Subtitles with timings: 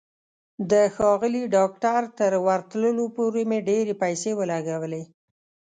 [0.71, 5.03] د ښاغلي ډاکټر تر ورتلو پورې مې ډېرې پیسې ولګولې.